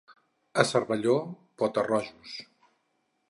[0.61, 1.17] A Cervelló
[1.63, 2.29] pota-rojos.